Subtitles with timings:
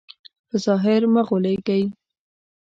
[0.47, 1.83] په ظاهر مه غولېږئ.